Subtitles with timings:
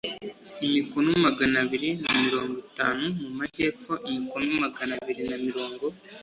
[0.65, 5.85] imikono magana abiri na mirongo itanu mu majyepfo imikono magana abiri na mirongo